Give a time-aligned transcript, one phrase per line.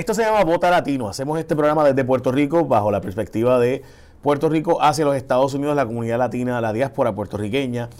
[0.00, 1.10] Esto se llama Vota Latino.
[1.10, 3.82] Hacemos este programa desde Puerto Rico bajo la perspectiva de
[4.22, 7.90] Puerto Rico hacia los Estados Unidos, la comunidad latina, la diáspora puertorriqueña.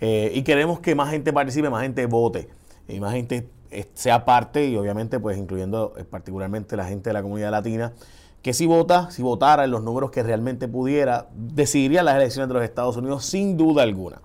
[0.00, 2.48] Eh, y queremos que más gente participe, más gente vote
[2.86, 7.14] y más gente eh, sea parte y obviamente pues incluyendo eh, particularmente la gente de
[7.14, 7.92] la comunidad latina
[8.40, 12.54] que si vota, si votara en los números que realmente pudiera, decidiría las elecciones de
[12.54, 14.20] los Estados Unidos sin duda alguna.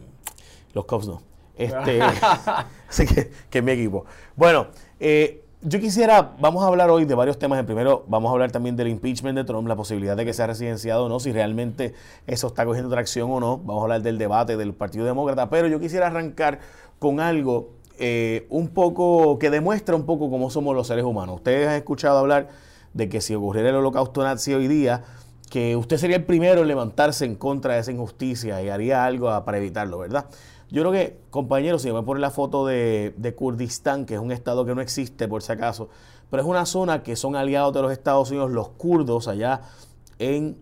[0.73, 1.22] Los Cubs no.
[1.57, 2.01] Este,
[2.89, 4.06] así que, que mi equipo.
[4.35, 4.68] Bueno,
[5.00, 7.59] eh, yo quisiera, vamos a hablar hoy de varios temas.
[7.59, 10.47] El primero, vamos a hablar también del impeachment de Trump, la posibilidad de que sea
[10.47, 11.94] residenciado o no, si realmente
[12.28, 13.57] eso está cogiendo tracción o no.
[13.57, 16.59] Vamos a hablar del debate del Partido Demócrata, pero yo quisiera arrancar
[16.97, 21.35] con algo eh, un poco que demuestra un poco cómo somos los seres humanos.
[21.35, 22.47] Ustedes han escuchado hablar
[22.94, 25.03] de que si ocurriera el holocausto nazi hoy día,
[25.50, 29.27] que usted sería el primero en levantarse en contra de esa injusticia y haría algo
[29.44, 30.25] para evitarlo, ¿verdad?
[30.72, 34.66] Yo creo que, compañeros, si me poner la foto de, Kurdistán, que es un estado
[34.66, 35.89] que no existe por si acaso,
[36.29, 39.61] pero es una zona que son aliados de los Estados Unidos, los kurdos allá
[40.19, 40.57] en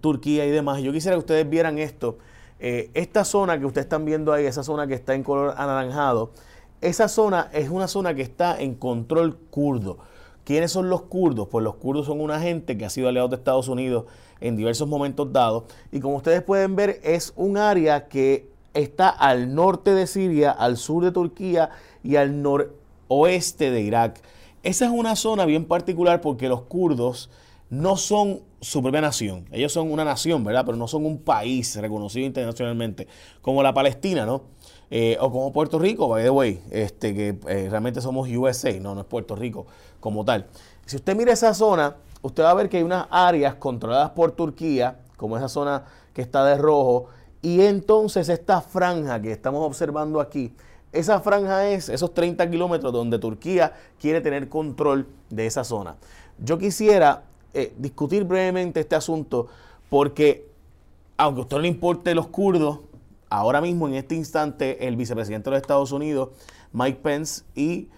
[0.00, 0.80] Turquía y demás.
[0.80, 2.18] yo quisiera que ustedes vieran esto.
[2.60, 6.32] Eh, esta zona que ustedes están viendo ahí, esa zona que está en color anaranjado,
[6.80, 9.98] esa zona es una zona que está en control kurdo.
[10.48, 11.48] ¿Quiénes son los kurdos?
[11.48, 14.06] Pues los kurdos son una gente que ha sido aliado de Estados Unidos
[14.40, 15.64] en diversos momentos dados.
[15.92, 20.78] Y como ustedes pueden ver, es un área que está al norte de Siria, al
[20.78, 21.68] sur de Turquía
[22.02, 24.22] y al noroeste de Irak.
[24.62, 27.28] Esa es una zona bien particular porque los kurdos
[27.68, 29.44] no son su propia nación.
[29.52, 30.64] Ellos son una nación, ¿verdad?
[30.64, 33.06] Pero no son un país reconocido internacionalmente,
[33.42, 34.44] como la Palestina, ¿no?
[34.90, 38.94] Eh, o como Puerto Rico, by the way, este, que eh, realmente somos USA, no,
[38.94, 39.66] no es Puerto Rico
[40.00, 40.46] como tal.
[40.86, 44.32] Si usted mira esa zona, usted va a ver que hay unas áreas controladas por
[44.32, 45.84] Turquía, como esa zona
[46.14, 47.06] que está de rojo,
[47.42, 50.54] y entonces esta franja que estamos observando aquí,
[50.90, 55.96] esa franja es esos 30 kilómetros donde Turquía quiere tener control de esa zona.
[56.38, 59.48] Yo quisiera eh, discutir brevemente este asunto
[59.90, 60.48] porque,
[61.18, 62.80] aunque a usted no le importe los kurdos,
[63.30, 66.30] ahora mismo en este instante el vicepresidente de los Estados Unidos,
[66.72, 67.88] Mike Pence y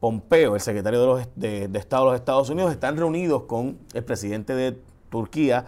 [0.00, 4.78] Pompeo, el secretario de, Estado de los Estados Unidos, están reunidos con el presidente de
[5.10, 5.66] Turquía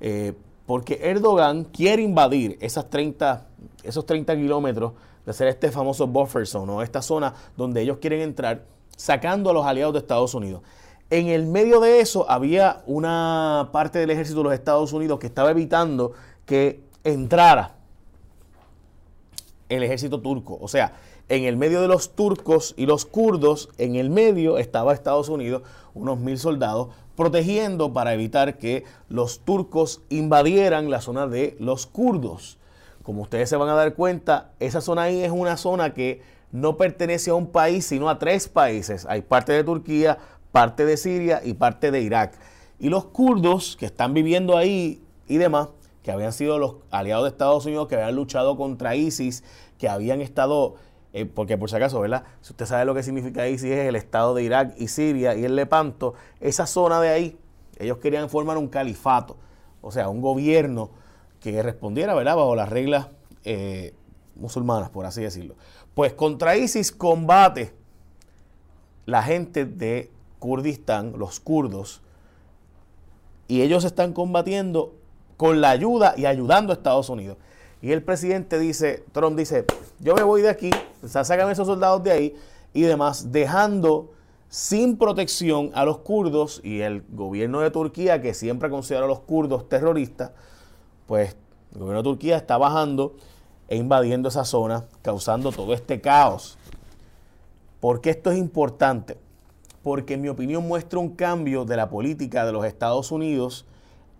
[0.00, 0.32] eh,
[0.66, 3.46] porque Erdogan quiere invadir esas 30,
[3.82, 4.92] esos 30 kilómetros
[5.24, 8.64] de hacer este famoso buffer zone o esta zona donde ellos quieren entrar,
[8.96, 10.62] sacando a los aliados de Estados Unidos.
[11.10, 15.26] En el medio de eso había una parte del ejército de los Estados Unidos que
[15.26, 16.12] estaba evitando
[16.46, 17.73] que entrara
[19.74, 20.58] el ejército turco.
[20.60, 20.94] O sea,
[21.28, 25.62] en el medio de los turcos y los kurdos, en el medio estaba Estados Unidos,
[25.94, 32.58] unos mil soldados, protegiendo para evitar que los turcos invadieran la zona de los kurdos.
[33.02, 36.22] Como ustedes se van a dar cuenta, esa zona ahí es una zona que
[36.52, 39.06] no pertenece a un país, sino a tres países.
[39.08, 40.18] Hay parte de Turquía,
[40.52, 42.38] parte de Siria y parte de Irak.
[42.78, 45.68] Y los kurdos que están viviendo ahí y demás,
[46.04, 49.42] que habían sido los aliados de Estados Unidos que habían luchado contra ISIS,
[49.78, 50.76] que habían estado,
[51.12, 52.24] eh, porque por si acaso, ¿verdad?
[52.40, 55.44] Si usted sabe lo que significa ISIS, es el estado de Irak y Siria y
[55.44, 57.38] el Lepanto, esa zona de ahí,
[57.78, 59.36] ellos querían formar un califato,
[59.80, 60.90] o sea, un gobierno
[61.40, 62.36] que respondiera, ¿verdad?
[62.36, 63.08] Bajo las reglas
[63.44, 63.94] eh,
[64.36, 65.56] musulmanas, por así decirlo.
[65.94, 67.72] Pues contra ISIS combate
[69.06, 72.02] la gente de Kurdistán, los kurdos,
[73.48, 74.94] y ellos están combatiendo
[75.36, 77.36] con la ayuda y ayudando a Estados Unidos.
[77.84, 79.66] Y el presidente dice, Trump dice,
[80.00, 80.70] yo me voy de aquí,
[81.06, 82.34] sácame esos soldados de ahí
[82.72, 84.10] y demás, dejando
[84.48, 89.20] sin protección a los kurdos y el gobierno de Turquía, que siempre considera a los
[89.20, 90.30] kurdos terroristas,
[91.06, 91.36] pues
[91.74, 93.16] el gobierno de Turquía está bajando
[93.68, 96.56] e invadiendo esa zona, causando todo este caos.
[97.80, 99.18] ¿Por qué esto es importante?
[99.82, 103.66] Porque en mi opinión muestra un cambio de la política de los Estados Unidos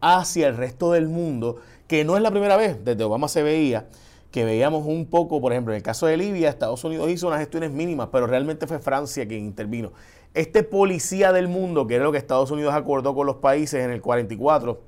[0.05, 1.57] hacia el resto del mundo,
[1.89, 3.87] que no es la primera vez, desde Obama se veía,
[4.31, 7.41] que veíamos un poco, por ejemplo, en el caso de Libia, Estados Unidos hizo unas
[7.41, 9.93] gestiones mínimas, pero realmente fue Francia quien intervino.
[10.35, 13.91] Este policía del mundo, que era lo que Estados Unidos acordó con los países en
[13.93, 14.79] el 44,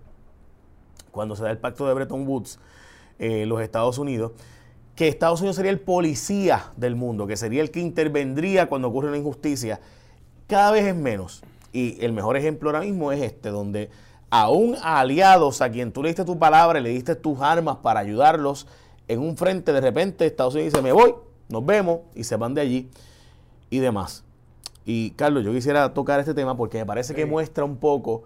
[1.12, 2.58] cuando se da el pacto de Bretton Woods,
[3.18, 4.32] eh, los Estados Unidos,
[4.96, 9.08] que Estados Unidos sería el policía del mundo, que sería el que intervendría cuando ocurre
[9.08, 9.80] una injusticia,
[10.46, 11.42] cada vez es menos.
[11.72, 13.88] Y el mejor ejemplo ahora mismo es este, donde
[14.40, 18.00] aún a aliados a quien tú le diste tu palabra, le diste tus armas para
[18.00, 18.66] ayudarlos
[19.08, 21.14] en un frente, de repente Estados Unidos dice, me voy,
[21.48, 22.90] nos vemos, y se van de allí
[23.70, 24.24] y demás.
[24.84, 28.24] Y Carlos, yo quisiera tocar este tema porque me parece que muestra un poco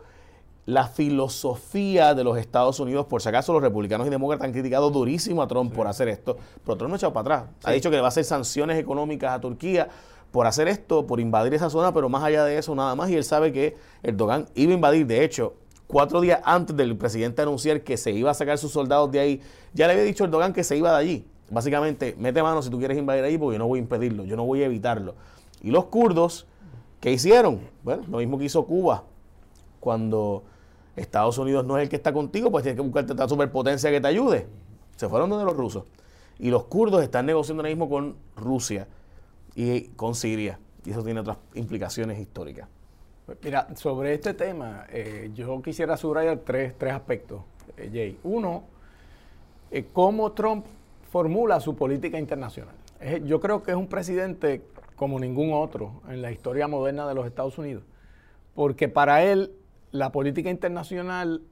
[0.66, 3.06] la filosofía de los Estados Unidos.
[3.06, 6.36] Por si acaso los republicanos y demócratas han criticado durísimo a Trump por hacer esto,
[6.64, 7.50] pero Trump no ha echado para atrás.
[7.64, 9.88] Ha dicho que le va a hacer sanciones económicas a Turquía
[10.32, 13.10] por hacer esto, por invadir esa zona, pero más allá de eso, nada más.
[13.10, 15.06] Y él sabe que Erdogan iba a invadir.
[15.06, 15.54] De hecho,
[15.90, 19.40] cuatro días antes del presidente anunciar que se iba a sacar sus soldados de ahí,
[19.74, 21.26] ya le había dicho Erdogan que se iba de allí.
[21.50, 24.36] Básicamente, mete mano si tú quieres invadir ahí, porque yo no voy a impedirlo, yo
[24.36, 25.16] no voy a evitarlo.
[25.60, 26.46] Y los kurdos,
[27.00, 27.60] ¿qué hicieron?
[27.82, 29.04] Bueno, lo mismo que hizo Cuba.
[29.80, 30.44] Cuando
[30.94, 34.00] Estados Unidos no es el que está contigo, pues tienes que buscarte otra superpotencia que
[34.00, 34.46] te ayude.
[34.96, 35.84] Se fueron donde los rusos.
[36.38, 38.86] Y los kurdos están negociando ahora mismo con Rusia
[39.56, 40.60] y con Siria.
[40.84, 42.68] Y eso tiene otras implicaciones históricas.
[43.42, 47.42] Mira, sobre este tema, eh, yo quisiera subrayar tres, tres aspectos,
[47.76, 48.18] eh, Jay.
[48.24, 48.64] Uno,
[49.70, 50.66] eh, cómo Trump
[51.10, 52.74] formula su política internacional.
[53.24, 54.62] yo creo que es un presidente
[54.94, 57.82] como ningún otro en la historia moderna de los Estados Unidos,
[58.54, 59.52] porque para él
[59.90, 61.42] la política internacional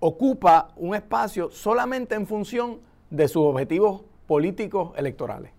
[0.00, 2.80] ocupa un espacio solamente en función
[3.10, 5.52] de sus objetivos políticos electorales.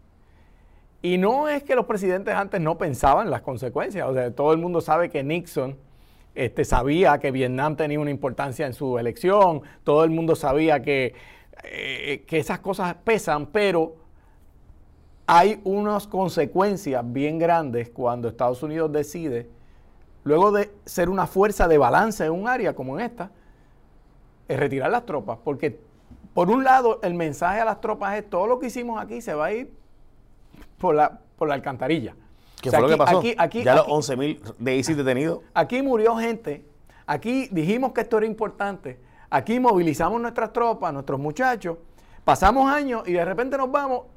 [1.06, 4.08] Y no es que los presidentes antes no pensaban las consecuencias.
[4.08, 5.78] O sea, todo el mundo sabe que Nixon
[6.34, 9.64] este, sabía que Vietnam tenía una importancia en su elección.
[9.84, 11.14] Todo el mundo sabía que,
[11.66, 13.98] eh, que esas cosas pesan, pero
[15.28, 19.50] hay unas consecuencias bien grandes cuando Estados Unidos decide,
[20.24, 23.30] luego de ser una fuerza de balance en un área como en esta,
[24.48, 25.38] es retirar las tropas.
[25.44, 25.82] Porque,
[26.34, 29.34] por un lado, el mensaje a las tropas es todo lo que hicimos aquí se
[29.34, 29.83] va a ir
[30.84, 32.14] por la, por la alcantarilla.
[32.62, 33.24] ¿Qué fue lo que pasó?
[33.24, 35.40] ya los 11.000 de ISIS detenidos.
[35.54, 36.66] Aquí murió gente.
[37.08, 39.00] Aquí dijimos que esto era importante.
[39.30, 41.78] Aquí movilizamos nuestras tropas, nuestros muchachos.
[42.26, 44.08] Pasamos años y de repente nos vamos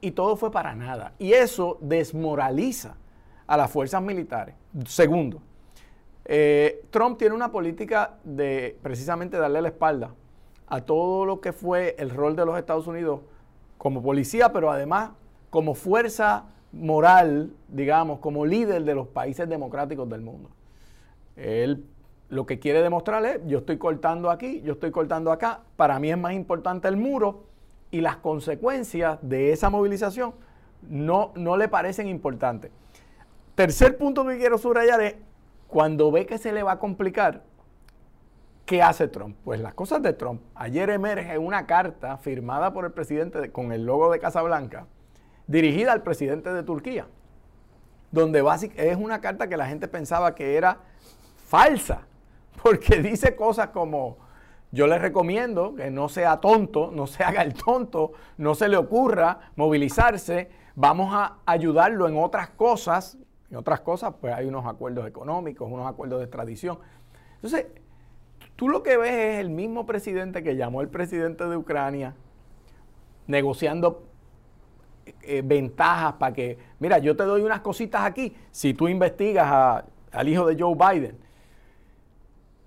[0.00, 1.12] y todo fue para nada.
[1.18, 2.96] Y eso desmoraliza
[3.46, 4.54] a las fuerzas militares.
[4.86, 5.42] Segundo,
[6.24, 10.14] eh, Trump tiene una política de precisamente darle la espalda
[10.66, 13.20] a todo lo que fue el rol de los Estados Unidos
[13.76, 15.10] como policía, pero además
[15.50, 20.50] como fuerza moral, digamos, como líder de los países democráticos del mundo.
[21.36, 21.86] Él
[22.28, 26.10] lo que quiere demostrar es, yo estoy cortando aquí, yo estoy cortando acá, para mí
[26.10, 27.44] es más importante el muro
[27.90, 30.34] y las consecuencias de esa movilización
[30.88, 32.70] no, no le parecen importantes.
[33.54, 35.14] Tercer punto que quiero subrayar es,
[35.68, 37.42] cuando ve que se le va a complicar,
[38.64, 39.36] ¿qué hace Trump?
[39.44, 40.42] Pues las cosas de Trump.
[40.54, 44.86] Ayer emerge una carta firmada por el presidente con el logo de Casablanca,
[45.46, 47.06] dirigida al presidente de Turquía,
[48.10, 50.78] donde básicamente es una carta que la gente pensaba que era
[51.46, 52.06] falsa,
[52.62, 54.18] porque dice cosas como,
[54.72, 58.76] yo le recomiendo que no sea tonto, no se haga el tonto, no se le
[58.76, 63.18] ocurra movilizarse, vamos a ayudarlo en otras cosas,
[63.50, 66.78] en otras cosas pues hay unos acuerdos económicos, unos acuerdos de extradición.
[67.36, 67.66] Entonces,
[68.56, 72.14] tú lo que ves es el mismo presidente que llamó el presidente de Ucrania
[73.26, 74.04] negociando
[75.22, 80.28] eh, ventajas para que, mira, yo te doy unas cositas aquí si tú investigas al
[80.28, 81.16] hijo de Joe Biden.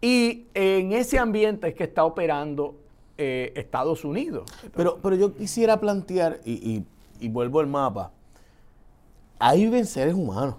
[0.01, 2.75] Y en ese ambiente es que está operando
[3.17, 4.50] eh, Estados Unidos.
[4.74, 6.86] Pero, pero yo quisiera plantear, y,
[7.19, 8.12] y, vuelvo al mapa,
[9.39, 10.55] ahí viven seres humanos.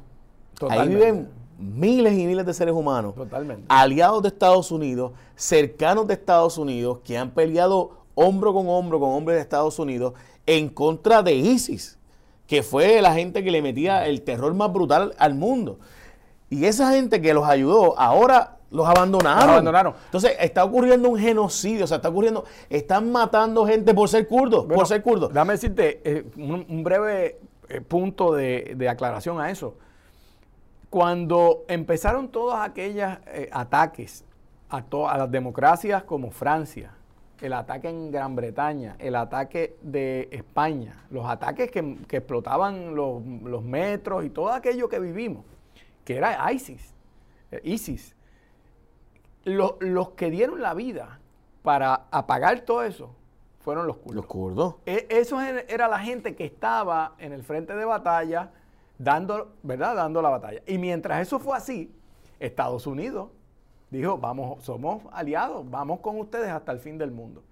[0.69, 3.15] Ahí viven miles y miles de seres humanos.
[3.15, 3.65] Totalmente.
[3.69, 9.11] Aliados de Estados Unidos, cercanos de Estados Unidos, que han peleado hombro con hombro con
[9.11, 10.13] hombres de Estados Unidos
[10.47, 11.99] en contra de ISIS,
[12.47, 15.79] que fue la gente que le metía el terror más brutal al mundo.
[16.49, 19.51] Y esa gente que los ayudó, ahora los abandonaron.
[19.51, 19.95] abandonaron.
[20.07, 24.67] Entonces, está ocurriendo un genocidio, o sea, está ocurriendo, están matando gente por ser kurdos,
[24.67, 25.33] por ser kurdos.
[25.33, 29.77] Dame decirte eh, un, breve eh, punto de, aclaración a eso.
[30.89, 34.25] Cuando empezaron todos aquellos eh, ataques
[34.69, 36.93] a, a las democracias como Francia,
[37.41, 43.23] el ataque en Gran Bretaña, el ataque de España, los ataques que, explotaban los,
[43.63, 45.45] metros y todo aquello que vivimos,
[46.05, 46.95] que era ISIS,
[47.63, 48.15] ISIS
[49.45, 51.19] los que dieron la vida
[51.63, 53.15] para apagar todo eso
[53.61, 54.17] fueron los kurdos.
[54.17, 54.75] Los kurdos.
[54.87, 58.51] E, eso era la gente que estaba en el frente de batalla
[58.99, 59.97] dando, ¿verdad?
[59.97, 60.63] Dando la batalla.
[60.67, 61.93] Y mientras eso fue así,
[62.39, 63.31] Estados Unidos
[63.91, 67.43] dijo, vamos, somos aliados, vamos con ustedes hasta el fin del mundo.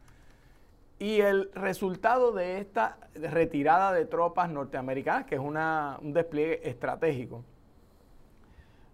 [0.99, 7.45] Y el resultado de esta retirada de tropas norteamericanas, que es un despliegue estratégico,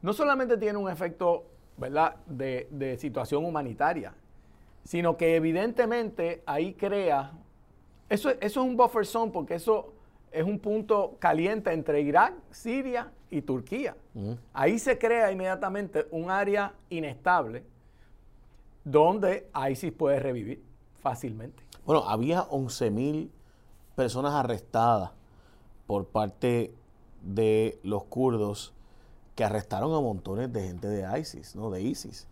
[0.02, 1.46] no solamente tiene un efecto
[1.76, 2.16] ¿verdad?
[2.26, 4.14] De, situación humanitaria,
[4.84, 7.32] sino que evidentemente ahí crea,
[8.08, 9.92] eso, eso es un buffer zone porque eso
[10.30, 13.96] es un punto caliente entre Irak, Siria y Turquía.
[14.52, 17.64] Ahí se crea inmediatamente un área inestable
[18.84, 20.62] donde ISIS puede revivir
[21.02, 21.64] fácilmente.
[21.84, 23.28] Bueno, había 11.000
[23.96, 25.10] personas arrestadas
[25.88, 26.72] por parte
[27.22, 28.72] de los kurdos
[29.34, 31.70] que arrestaron a montones de gente de ISIS, ¿no?
[31.70, 32.28] De ISIS.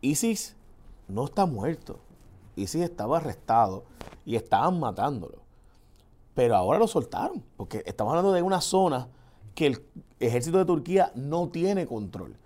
[0.00, 0.56] ISIS
[1.06, 2.00] no está muerto.
[2.56, 3.84] ISIS estaba arrestado
[4.26, 5.38] y estaban matándolo.
[6.34, 9.06] Pero ahora lo soltaron, porque estamos hablando de una zona
[9.54, 9.82] que el
[10.20, 12.36] ejército de Turquía no tiene control.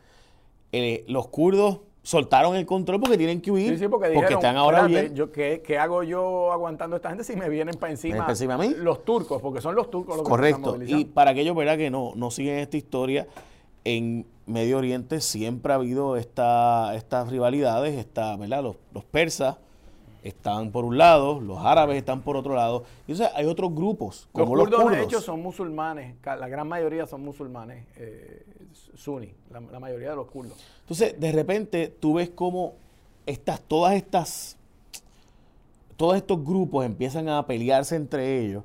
[0.73, 3.73] Eh, los kurdos soltaron el control porque tienen que huir.
[3.73, 5.15] Sí, sí, porque, están ahora bien.
[5.15, 8.59] Yo, ¿qué, hago yo aguantando a esta gente si me vienen para encima, encima a
[8.59, 8.75] mí?
[8.77, 9.43] los turcos?
[9.43, 10.75] Porque son los turcos los Correcto.
[10.75, 10.97] que Correcto.
[10.99, 11.77] Y para aquellos ¿verdad?
[11.77, 13.27] que no, no siguen esta historia,
[13.83, 18.63] en Medio Oriente siempre ha habido esta, estas rivalidades, esta, ¿verdad?
[18.63, 19.57] Los, los, persas
[20.27, 24.29] están por un lado, los árabes están por otro lado, y o hay otros grupos,
[24.33, 28.45] como los, kurdos, de hecho, son musulmanes, la gran mayoría son musulmanes eh,
[28.95, 30.59] suní, la, mayoría de los kurdos.
[30.81, 32.75] Entonces, de repente, tú ves cómo
[33.25, 34.57] estas, todas estas,
[35.97, 38.65] todos estos grupos empiezan a pelearse entre ellos,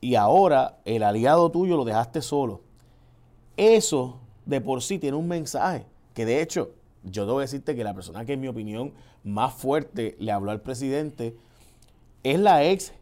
[0.00, 2.60] y ahora el aliado tuyo lo dejaste solo.
[3.56, 6.70] Eso de por sí tiene un mensaje que de hecho
[7.04, 8.92] yo debo decirte que la persona que en mi opinión
[9.22, 11.36] más fuerte le habló al presidente
[12.22, 12.92] es la ex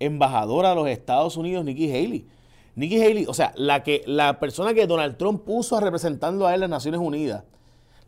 [0.00, 2.26] embajadora de los Estados Unidos, Nikki Haley.
[2.74, 6.54] Nikki Haley, o sea, la, que, la persona que Donald Trump puso a representando a
[6.54, 7.44] él en las Naciones Unidas,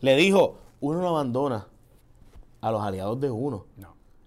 [0.00, 1.68] le dijo, uno no abandona
[2.60, 3.66] a los aliados de uno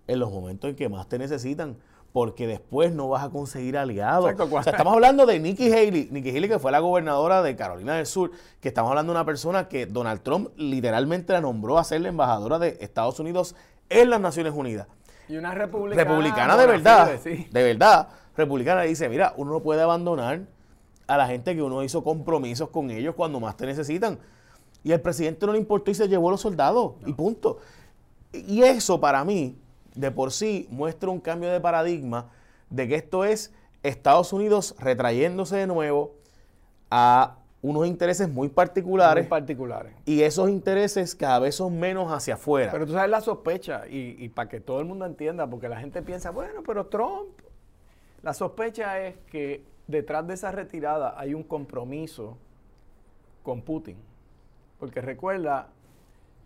[0.08, 1.78] en los momentos en que más te necesitan
[2.12, 4.34] porque después no vas a conseguir aliados.
[4.40, 7.96] o sea, estamos hablando de Nikki Haley, Nikki Haley que fue la gobernadora de Carolina
[7.96, 11.84] del Sur, que estamos hablando de una persona que Donald Trump literalmente la nombró a
[11.84, 13.56] ser la embajadora de Estados Unidos
[13.90, 14.88] en las Naciones Unidas.
[15.28, 16.04] Y una republicana.
[16.04, 20.42] Republicana de verdad, de verdad, republicana dice, mira, uno no puede abandonar
[21.06, 24.18] a la gente que uno hizo compromisos con ellos cuando más te necesitan.
[24.84, 27.60] Y el presidente no le importó y se llevó a los soldados, y punto.
[28.32, 29.56] Y eso para mí
[30.00, 32.30] de por sí muestra un cambio de paradigma
[32.70, 33.54] de que esto es
[33.84, 36.16] Estados Unidos retrayéndose de nuevo
[36.90, 39.26] a unos intereses muy particulares.
[39.26, 39.94] Muy particulares.
[40.06, 42.72] Y esos intereses cada vez son menos hacia afuera.
[42.72, 45.78] Pero tú sabes la sospecha, y, y para que todo el mundo entienda, porque la
[45.78, 47.28] gente piensa, bueno, pero Trump.
[48.22, 52.38] La sospecha es que detrás de esa retirada hay un compromiso
[53.44, 53.98] con Putin.
[54.80, 55.68] Porque recuerda,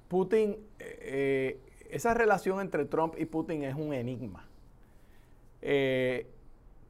[0.07, 1.59] Putin eh, eh
[1.93, 4.47] esa relación entre Trump y Putin es un enigma.
[5.61, 6.27] Eh,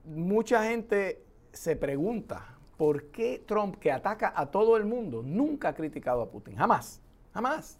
[0.06, 5.76] mucha gente se pregunta por qué Trump, que ataca a todo el mundo, nunca ha
[5.76, 6.56] criticado a Putin.
[6.56, 7.02] Jamás,
[7.34, 7.78] jamás.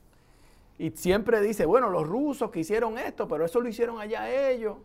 [0.78, 4.76] Y siempre dice, bueno, los rusos que hicieron esto, pero eso lo hicieron allá ellos.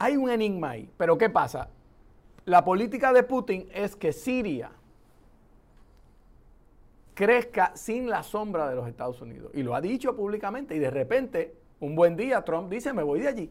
[0.00, 0.90] Hay un enigma ahí.
[0.96, 1.68] Pero ¿qué pasa?
[2.44, 4.72] La política de Putin es que Siria
[7.14, 9.50] crezca sin la sombra de los Estados Unidos.
[9.54, 13.20] Y lo ha dicho públicamente y de repente, un buen día, Trump dice, me voy
[13.20, 13.50] de allí.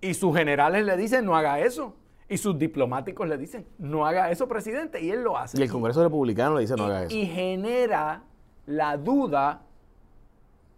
[0.00, 1.94] Y sus generales le dicen, no haga eso.
[2.28, 5.00] Y sus diplomáticos le dicen, no haga eso, presidente.
[5.00, 5.58] Y él lo hace.
[5.58, 7.14] Y el Congreso Republicano le dice, no haga eso.
[7.14, 8.22] Y genera
[8.66, 9.62] la duda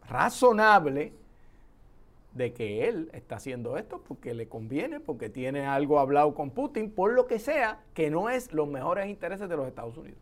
[0.09, 1.13] razonable
[2.35, 6.91] de que él está haciendo esto porque le conviene, porque tiene algo hablado con Putin,
[6.91, 10.19] por lo que sea, que no es los mejores intereses de los Estados Unidos.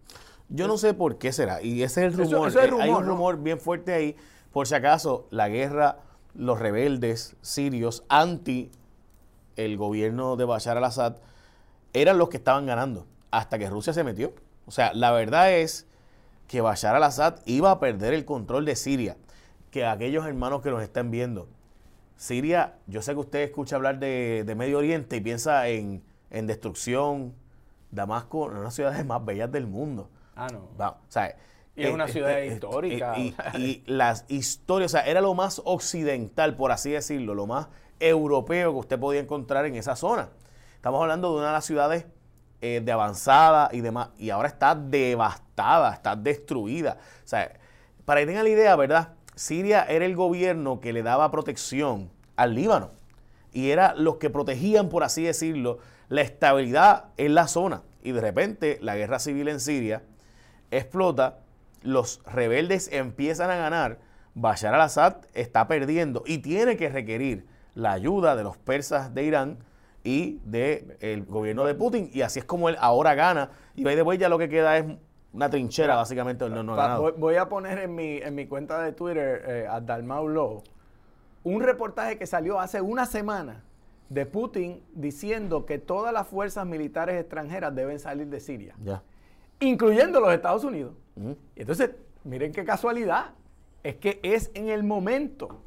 [0.49, 2.53] Yo no sé por qué será, y ese es el rumor.
[2.57, 4.17] Eh, hay un rumor bien fuerte ahí,
[4.53, 5.99] por si acaso la guerra,
[6.35, 8.71] los rebeldes sirios anti
[9.57, 11.17] el gobierno de Bashar al-Assad
[11.95, 14.35] eran los que estaban ganando, hasta que Rusia se metió.
[14.67, 15.87] O sea, la verdad es
[16.47, 19.17] que Bashar al-Assad iba a perder el control de Siria,
[19.71, 21.49] que aquellos hermanos que nos están viendo,
[22.17, 27.35] Siria, yo sé que usted escucha hablar de, Medio Oriente y piensa en, destrucción.
[27.91, 30.11] Damasco, una de las ciudades más bellas del mundo.
[30.37, 30.89] Ah, no.
[30.89, 31.35] o sea,
[31.75, 33.15] y es una ciudad histórica.
[33.19, 37.69] Y, las historias, o sea, era lo más occidental, por así decirlo, lo más
[38.01, 40.31] europeo que usted podía encontrar en esa zona.
[40.75, 42.07] Estamos hablando de una de las ciudades
[42.61, 46.99] eh, de avanzada y demás, y ahora está devastada, está destruida.
[47.25, 47.53] O sea,
[48.05, 49.15] para que tengan la idea, ¿verdad?
[49.35, 52.93] Siria era el gobierno que le daba protección al Líbano
[53.53, 55.79] y era los que protegían, por así decirlo,
[56.09, 57.83] la estabilidad en la zona.
[58.03, 60.03] Y de repente la guerra civil en Siria
[60.79, 61.41] explota,
[61.83, 63.99] los rebeldes empiezan a ganar,
[64.35, 69.59] Bashar al-Assad está perdiendo y tiene que requerir la ayuda de los persas de Irán
[70.05, 72.11] y del gobierno de Putin.
[72.13, 73.51] Y así es como él ahora gana.
[73.75, 74.85] Y de vuelta ya lo que queda es
[75.33, 79.43] una trinchera, básicamente, no, no Voy a poner en mi, en mi cuenta de Twitter,
[79.47, 80.63] eh, a Dalmau
[81.45, 83.63] un reportaje que salió hace una semana
[84.09, 89.03] de Putin diciendo que todas las fuerzas militares extranjeras deben salir de Siria, ya.
[89.61, 90.95] Incluyendo los Estados Unidos.
[91.55, 91.91] entonces,
[92.25, 93.31] miren qué casualidad,
[93.83, 95.63] es que es en el momento.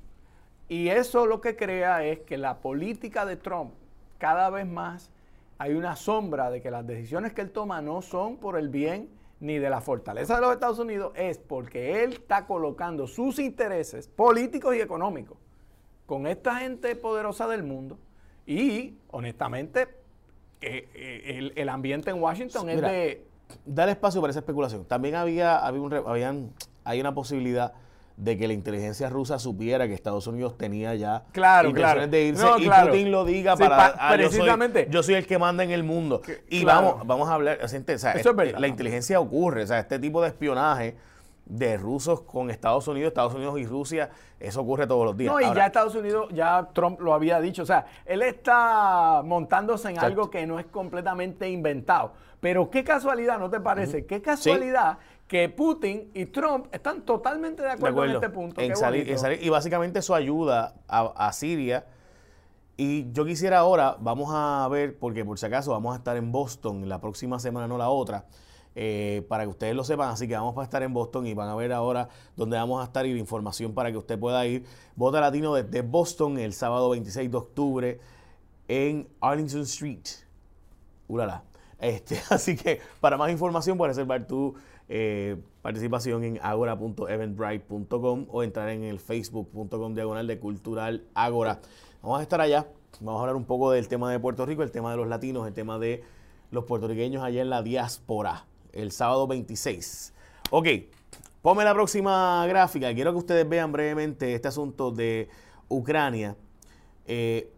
[0.67, 3.73] Y eso lo que crea es que la política de Trump
[4.17, 5.11] cada vez más
[5.57, 9.09] hay una sombra de que las decisiones que él toma no son por el bien
[9.39, 14.07] ni de la fortaleza de los Estados Unidos, es porque él está colocando sus intereses
[14.07, 15.37] políticos y económicos
[16.05, 17.97] con esta gente poderosa del mundo
[18.45, 19.87] y, honestamente,
[20.61, 23.28] eh, eh, el, ambiente en Washington es de...
[23.65, 24.85] Dar espacio para esa especulación.
[24.85, 27.73] También había, había un, habían, hay una posibilidad
[28.19, 32.45] de que la inteligencia rusa supiera que Estados Unidos tenía ya claro, intenciones de irse
[32.59, 34.87] y Putin lo diga para ah, precisamente.
[34.89, 36.21] yo soy, el que manda en el mundo.
[36.49, 40.21] Y vamos vamos a hablar o sea, este, la inteligencia ocurre o sea este tipo
[40.21, 40.97] de espionaje
[41.49, 45.33] de rusos con Estados Unidos, Estados Unidos y Rusia, eso ocurre todos los días.
[45.33, 49.89] No, y ya Estados Unidos, ya Trump lo había dicho, o sea, él está montándose
[49.89, 52.13] en algo que no es completamente inventado.
[52.39, 54.05] Pero qué casualidad, ¿no te parece?
[54.05, 54.97] Qué casualidad
[55.27, 58.59] que Putin y Trump están totalmente de acuerdo, en este punto.
[58.59, 59.07] En salir,
[59.41, 61.85] y básicamente eso ayuda a, Siria.
[62.77, 66.31] Y yo quisiera ahora, vamos a ver, porque por si acaso vamos a estar en
[66.31, 68.25] Boston la próxima semana, no la otra,
[68.73, 70.09] eh, para que ustedes lo sepan.
[70.09, 72.85] Así que vamos a estar en Boston y van a ver ahora dónde vamos a
[72.85, 74.65] estar y la información para que usted pueda ir.
[74.95, 77.99] Vota Latino desde Boston el sábado 26 de octubre
[78.69, 80.07] en Arlington Street.
[81.09, 81.43] Ulala.
[81.79, 84.55] Este, así que para más información puedes reservar tu
[84.87, 91.59] eh, participación en agora.eventbrite.com o entrar en el facebook.com diagonal de cultural agora.
[92.01, 92.67] Vamos a estar allá,
[92.99, 95.47] vamos a hablar un poco del tema de Puerto Rico, el tema de los latinos,
[95.47, 96.03] el tema de
[96.51, 100.13] los puertorriqueños allá en la diáspora, el sábado 26.
[100.49, 100.67] Ok,
[101.41, 102.93] ponme la próxima gráfica.
[102.93, 105.29] Quiero que ustedes vean brevemente este asunto de
[105.67, 106.35] Ucrania.
[107.05, 107.51] Eh,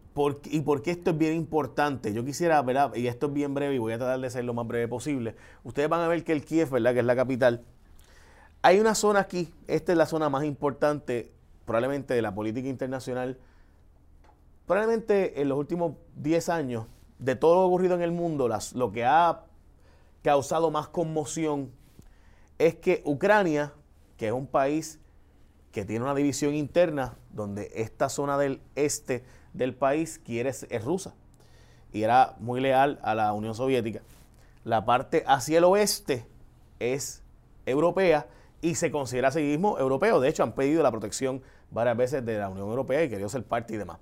[0.45, 2.13] y por qué esto es bien importante.
[2.13, 2.93] Yo quisiera, ¿verdad?
[2.95, 5.35] Y esto es bien breve y voy a tratar de ser lo más breve posible.
[5.63, 6.93] Ustedes van a ver que el Kiev, ¿verdad?
[6.93, 7.63] Que es la capital.
[8.61, 11.31] Hay una zona aquí, esta es la zona más importante
[11.65, 13.39] probablemente de la política internacional,
[14.65, 16.85] probablemente en los últimos 10 años,
[17.17, 19.45] de todo lo ocurrido en el mundo, lo que ha
[20.21, 21.71] causado más conmoción
[22.57, 23.73] es que Ucrania,
[24.17, 24.99] que es un país
[25.71, 31.13] que tiene una división interna, donde esta zona del este del país quiere, es rusa
[31.93, 34.01] y era muy leal a la Unión Soviética.
[34.63, 36.25] La parte hacia el oeste
[36.79, 37.23] es
[37.65, 38.27] europea
[38.61, 40.19] y se considera a sí mismo europeo.
[40.19, 43.43] De hecho, han pedido la protección varias veces de la Unión Europea y querido ser
[43.43, 43.97] parte y demás.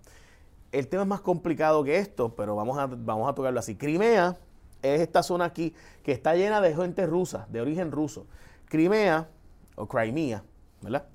[0.72, 3.76] El tema es más complicado que esto, pero vamos a, vamos a tocarlo así.
[3.76, 4.38] Crimea
[4.82, 8.28] es esta zona aquí que está llena de gente rusa, de origen ruso.
[8.66, 9.30] Crimea,
[9.76, 10.44] o Crimea,
[10.82, 11.06] ¿verdad?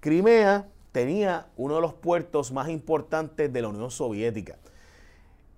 [0.00, 4.56] Crimea tenía uno de los puertos más importantes de la Unión Soviética.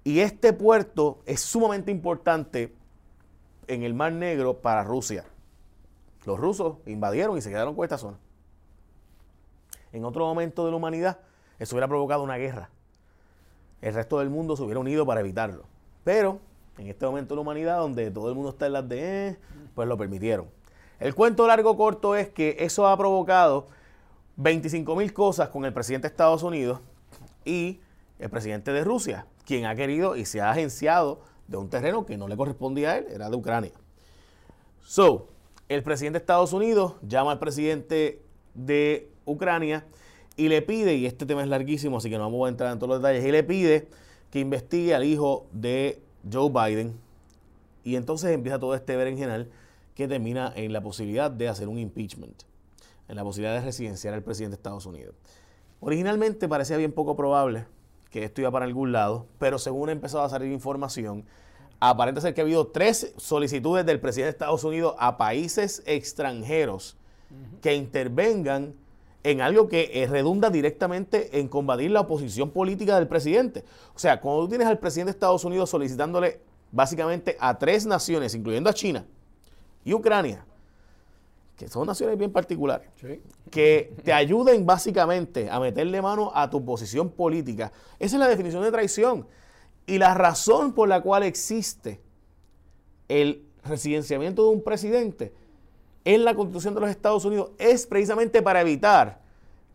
[0.03, 2.74] Y este puerto es sumamente importante
[3.68, 5.24] en el Mar Negro para Rusia.
[6.24, 8.18] Los rusos invadieron y se quedaron con esta zona.
[9.92, 11.20] En otro momento de la humanidad,
[11.61, 12.70] eso hubiera provocado una guerra.
[13.81, 15.66] El resto del mundo se hubiera unido para evitarlo.
[16.03, 16.40] Pero
[16.79, 19.37] en este momento de la humanidad, donde todo el mundo está en las de, eh,
[19.77, 20.48] pues lo permitieron.
[20.98, 23.68] El cuento largo corto es que eso ha provocado
[24.38, 26.81] 25 mil cosas con el presidente de Estados Unidos
[27.44, 27.81] y
[28.20, 32.16] el presidente de Rusia, quien ha querido y se ha agenciado de un terreno que
[32.16, 33.72] no le correspondía a él, era de Ucrania.
[34.81, 35.27] So,
[35.68, 38.22] el presidente de Estados Unidos llama al presidente
[38.55, 39.85] de Ucrania
[40.37, 42.79] y le pide, y este tema es larguísimo, así que no vamos a entrar en
[42.79, 43.88] todos los detalles, y le pide
[44.31, 46.94] que investigue al hijo de Joe Biden.
[47.83, 49.51] Y entonces empieza todo este berenjenal
[49.96, 52.44] que termina en la posibilidad de hacer un impeachment,
[53.09, 55.14] en la posibilidad de residenciar al presidente de Estados Unidos.
[55.81, 57.66] Originalmente parecía bien poco probable
[58.11, 61.25] que esto iba para algún lado, pero según ha empezado a salir información,
[61.81, 66.97] aparenta ser que ha habido tres solicitudes del presidente de Estados Unidos a países extranjeros
[67.61, 68.75] que intervengan
[69.23, 73.64] en algo que eh, redunda directamente en combatir la oposición política del presidente.
[73.94, 76.40] O sea, cuando tú tienes al presidente de Estados Unidos solicitándole
[76.73, 79.05] básicamente a tres naciones, incluyendo a China
[79.85, 80.44] y Ucrania,
[81.59, 82.88] que son naciones bien particulares,
[83.51, 87.73] que te ayuden básicamente a meterle mano a tu posición política.
[87.99, 89.27] Esa es la definición de traición.
[89.85, 92.01] Y la razón por la cual existe
[93.09, 95.33] el residenciamiento de un presidente
[96.05, 99.21] en la Constitución de los Estados Unidos es precisamente para evitar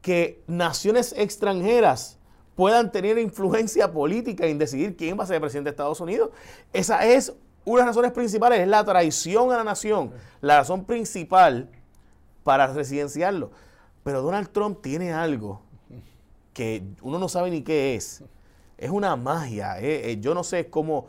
[0.02, 2.18] que naciones extranjeras
[2.56, 6.30] puedan tener influencia política en decidir quién va a ser el presidente de Estados Unidos.
[6.72, 7.34] Esa es
[7.66, 11.70] una de las razones principales, es la traición a la nación, la razón principal
[12.44, 13.52] para residenciarlo.
[14.04, 15.62] Pero Donald Trump tiene algo
[16.54, 18.24] que uno no sabe ni qué es.
[18.78, 19.80] Es una magia.
[19.80, 21.08] Eh, eh, yo no sé cómo,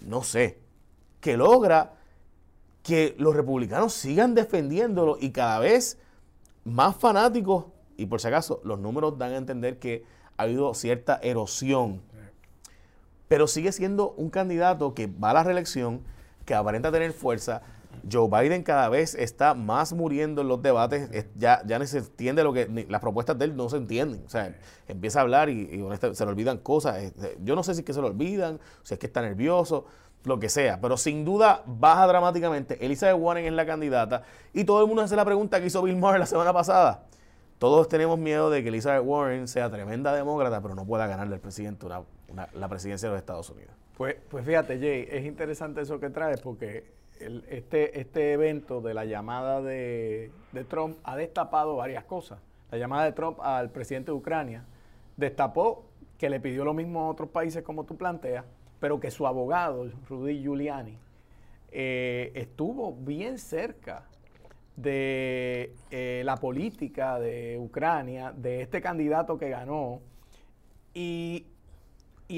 [0.00, 0.58] no sé,
[1.20, 1.94] que logra
[2.82, 5.98] que los republicanos sigan defendiéndolo y cada vez
[6.64, 7.66] más fanáticos,
[7.96, 10.04] y por si acaso los números dan a entender que
[10.36, 12.00] ha habido cierta erosión,
[13.30, 16.00] pero sigue siendo un candidato que va a la reelección,
[16.44, 17.62] que aparenta tener fuerza.
[18.10, 22.42] Joe Biden cada vez está más muriendo en los debates, ya, ya no se entiende
[22.42, 25.68] lo que, las propuestas de él no se entienden, o sea, empieza a hablar y,
[26.12, 27.12] se le olvidan cosas,
[27.44, 29.84] yo no sé si es que se le olvidan, si es que está nervioso,
[30.24, 32.84] lo que sea, pero sin duda baja dramáticamente.
[32.84, 35.96] Elizabeth Warren es la candidata y todo el mundo hace la pregunta que hizo Bill
[35.96, 37.04] Maher la semana pasada.
[37.60, 41.42] Todos tenemos miedo de que Elizabeth Warren sea tremenda demócrata, pero no pueda ganarle al
[41.42, 41.86] presidente
[42.54, 43.74] la presidencia de los Estados Unidos.
[43.98, 46.90] Pues, pues fíjate, Jay, es interesante eso que traes porque
[47.50, 52.40] este, este evento de la llamada de, de Trump ha destapado varias cosas.
[52.70, 54.64] La llamada de Trump al presidente de Ucrania
[55.18, 55.84] destapó
[56.16, 58.46] que le pidió lo mismo a otros países como tú planteas,
[58.80, 60.96] pero que su abogado, Rudy Giuliani,
[61.70, 64.06] eh, estuvo bien cerca
[64.82, 70.00] de eh, la política de Ucrania, de este candidato que ganó,
[70.94, 71.46] y,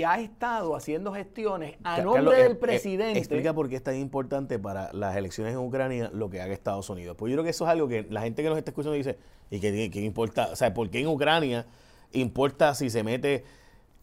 [0.07, 3.18] ha estado haciendo gestiones a nombre del eh, presidente.
[3.18, 6.88] explica por qué es tan importante para las elecciones en Ucrania lo que haga Estados
[6.88, 7.14] Unidos.
[7.18, 9.18] Pues yo creo que eso es algo que la gente que nos está escuchando dice,
[9.50, 10.48] ¿y qué, qué importa?
[10.50, 11.66] O sea, ¿por qué en Ucrania
[12.12, 13.44] importa si se mete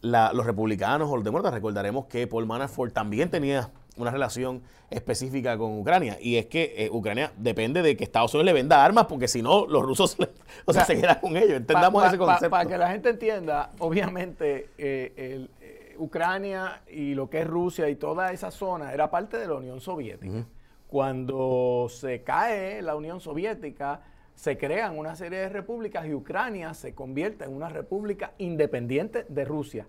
[0.01, 5.79] los republicanos o los demócratas, recordaremos que Paul Manafort también tenía una relación específica con
[5.79, 6.17] Ucrania.
[6.19, 9.41] Y es que eh, Ucrania depende de que Estados Unidos le venda armas, porque si
[9.41, 10.17] no, los rusos
[10.65, 11.57] o sea, se quedan con ellos.
[11.57, 12.49] Entendamos ese concepto.
[12.49, 17.95] Para que la gente entienda, obviamente, eh, eh, Ucrania y lo que es Rusia y
[17.95, 20.45] toda esa zona era parte de la Unión Soviética.
[20.87, 24.01] Cuando se cae la Unión Soviética,
[24.33, 29.43] se crean una serie de repúblicas y Ucrania se convierte en una república independiente de
[29.43, 29.85] Rusia.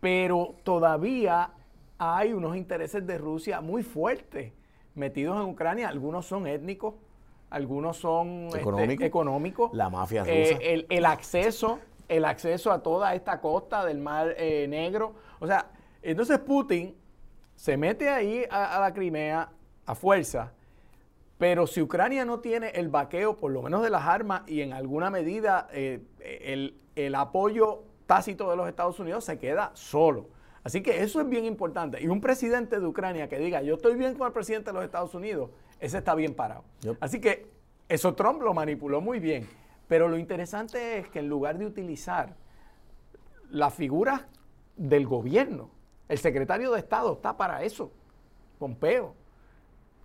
[0.00, 1.50] Pero todavía
[2.00, 4.52] hay unos intereses de Rusia muy fuertes
[4.94, 5.88] metidos en Ucrania.
[5.88, 6.94] Algunos son étnicos,
[7.50, 9.70] algunos son este, económicos.
[9.72, 10.32] La mafia rusa.
[10.34, 15.14] Eh, el, acceso, el acceso a toda esta costa del Mar eh, Negro.
[15.38, 15.70] O sea,
[16.02, 16.96] entonces Putin
[17.54, 19.50] se mete ahí a la Crimea
[19.86, 20.52] a fuerza
[21.40, 24.74] pero si Ucrania no tiene el vaqueo, por lo menos de las armas, y en
[24.74, 26.02] alguna medida eh,
[26.94, 30.28] el, apoyo tácito de los Estados Unidos, se queda solo.
[30.70, 32.00] Así que eso es bien importante.
[32.00, 34.84] Y un presidente de Ucrania que diga, yo estoy bien con el presidente de los
[34.84, 36.62] Estados Unidos, ese está bien parado.
[37.00, 37.50] Así que
[37.88, 39.48] eso Trump lo manipuló muy bien.
[39.88, 42.36] Pero lo interesante es que en lugar de utilizar
[43.50, 44.28] la figura
[44.76, 45.70] del gobierno,
[46.08, 47.90] el secretario de Estado está para eso,
[48.60, 49.16] Pompeo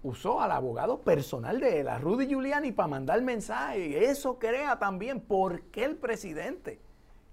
[0.01, 4.09] usó al abogado personal de él, a Rudy Giuliani, para mandar mensaje.
[4.09, 6.79] Eso crea también por qué el presidente,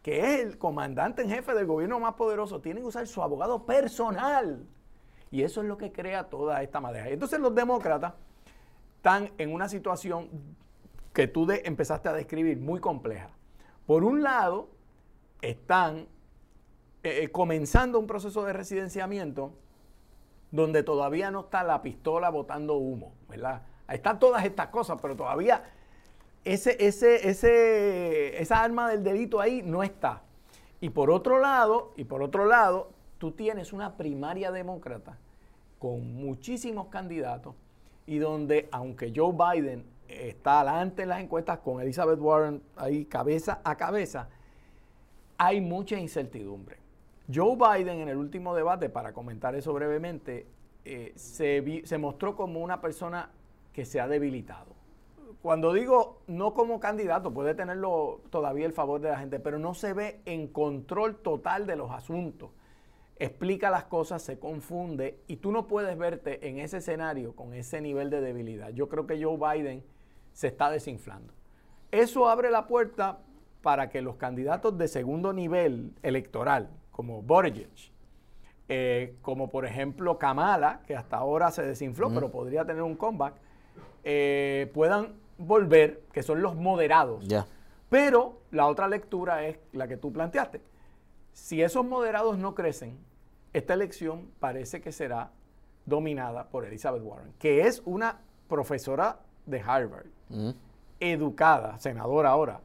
[0.02, 3.64] que es el comandante en jefe del gobierno más poderoso, tiene que usar su abogado
[3.64, 4.66] personal.
[5.30, 7.08] Y eso es lo que crea toda esta madera.
[7.08, 8.14] Entonces los demócratas
[8.96, 10.28] están en una situación
[11.12, 13.30] que tú empezaste a describir muy compleja.
[13.86, 14.70] Por un lado,
[15.40, 16.08] están
[17.02, 19.52] eh, eh, comenzando un proceso de residenciamiento
[20.50, 23.62] donde todavía no está la pistola botando humo, ¿verdad?
[23.88, 25.64] Están todas estas cosas, pero todavía
[26.44, 30.22] ese, ese, ese, esa arma del delito ahí no está.
[30.80, 35.18] Y por otro lado, y por otro lado, tú tienes una primaria demócrata
[35.78, 37.54] con muchísimos candidatos
[38.06, 43.60] y donde, aunque Joe Biden está adelante en las encuestas con Elizabeth Warren ahí cabeza
[43.64, 44.28] a cabeza,
[45.38, 46.78] hay mucha incertidumbre.
[47.32, 50.46] Joe Biden en el último debate, para comentar eso brevemente,
[50.84, 53.30] eh, se, se mostró como una persona
[53.72, 54.81] que se ha debilitado.
[55.40, 59.74] Cuando digo no como candidato, puede tenerlo todavía el favor de la gente, pero no
[59.74, 62.50] se ve en control total de los asuntos.
[63.16, 67.80] Explica las cosas, se confunde y tú no puedes verte en ese escenario con ese
[67.80, 68.70] nivel de debilidad.
[68.70, 69.84] Yo creo que Joe Biden
[70.32, 71.32] se está desinflando.
[71.90, 73.20] Eso abre la puerta
[73.62, 77.70] para que los candidatos de segundo nivel electoral, como Buttigieg,
[78.68, 83.34] eh, como por ejemplo Kamala, que hasta ahora se desinfló, pero podría tener un comeback,
[84.04, 87.24] eh, puedan volver, que son los moderados.
[87.88, 90.62] Pero la otra lectura es la que tú planteaste.
[91.32, 92.98] Si esos moderados no crecen,
[93.52, 95.30] esta elección parece que será
[95.84, 100.06] dominada por Elizabeth Warren, que es una profesora de Harvard,
[101.00, 102.60] educada, senadora ahora,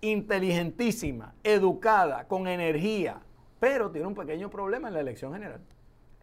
[0.00, 3.20] inteligentísima, educada, con energía,
[3.58, 5.60] pero tiene un pequeño problema en la elección general.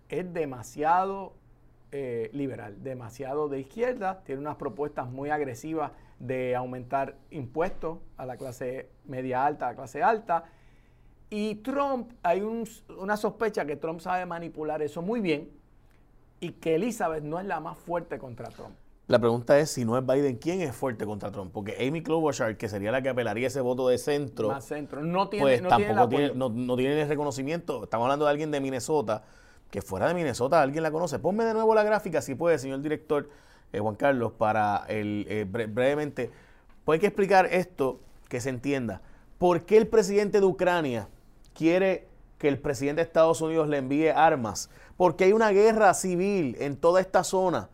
[0.07, 1.33] Es demasiado
[1.97, 8.35] eh, liberal, demasiado de izquierda, tiene unas propuestas muy agresivas de aumentar impuestos a la
[8.35, 10.43] clase media alta, a la clase alta.
[11.29, 15.49] Y Trump, hay una sospecha que Trump sabe manipular eso muy bien
[16.41, 18.75] y que Elizabeth no es la más fuerte contra Trump.
[19.07, 21.53] La pregunta es, si no es Biden, ¿quién es fuerte contra Trump?
[21.53, 25.01] Porque Amy Klobuchar, que sería la que apelaría ese voto de centro, Más centro.
[25.01, 27.85] No tiene, pues no tampoco tiene, tiene, no, no tiene el reconocimiento.
[27.85, 29.23] Estamos hablando de alguien de Minnesota,
[29.75, 31.19] que fuera de Minnesota alguien la conoce.
[31.19, 33.29] Ponme de nuevo la gráfica, si puede, señor director
[33.73, 36.31] eh, Juan Carlos, para el eh, brevemente.
[36.85, 39.01] Pues hay que explicar esto, que se entienda.
[39.37, 41.09] ¿Por qué el presidente de Ucrania
[41.53, 42.07] quiere
[42.37, 44.69] que el presidente de Estados Unidos le envíe armas?
[44.95, 47.67] Porque hay una guerra civil en toda esta zona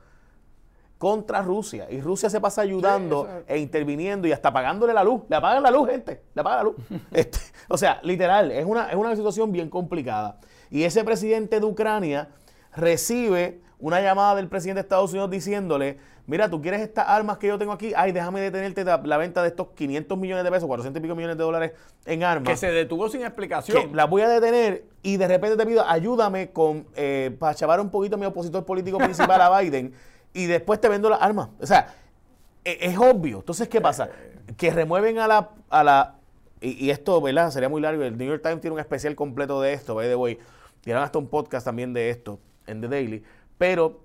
[0.97, 1.85] contra Rusia.
[1.91, 5.21] Y Rusia se pasa ayudando e interviniendo y hasta pagándole la luz.
[5.29, 6.23] Le apagan la luz, gente.
[6.33, 6.75] Le apagan la luz.
[7.11, 7.37] Este,
[7.67, 10.39] o sea, literal, es una, es una situación bien complicada.
[10.71, 12.29] Y ese presidente de Ucrania
[12.75, 17.47] recibe una llamada del presidente de Estados Unidos diciéndole, mira, tú quieres estas armas que
[17.47, 20.99] yo tengo aquí, ay, déjame detenerte la, venta de estos 500 millones de pesos, 400
[20.99, 21.71] y pico millones de dólares
[22.05, 22.49] en armas.
[22.49, 23.89] Que se detuvo sin explicación.
[23.89, 27.81] Que la voy a detener y de repente te pido, ayúdame con, eh, para chavar
[27.81, 29.93] un poquito a mi opositor político principal a Biden
[30.34, 31.49] y después te vendo las armas.
[31.60, 31.93] O sea,
[32.63, 33.39] e, es, obvio.
[33.39, 34.10] Entonces, ¿qué pasa?
[34.55, 35.49] Que remueven a la...
[35.69, 36.15] A la
[36.62, 37.49] y, esto, ¿verdad?
[37.49, 38.03] Sería muy largo.
[38.03, 40.38] El New York Times tiene un especial completo de esto, by the way.
[40.81, 43.23] Tienen hasta un podcast también de esto en The Daily.
[43.57, 44.01] Pero